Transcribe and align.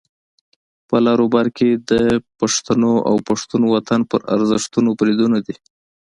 په 0.87 0.95
لر 1.05 1.17
او 1.23 1.27
بر 1.35 1.47
کې 1.57 1.69
د 1.91 1.91
پښتنو 2.39 2.93
او 3.09 3.15
پښتون 3.29 3.61
وطن 3.73 4.01
پر 4.09 4.21
ارزښتونو 4.35 4.89
بریدونه 4.99 5.37
دي. 5.45 5.55